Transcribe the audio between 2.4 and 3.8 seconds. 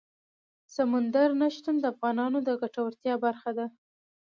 د ګټورتیا برخه ده.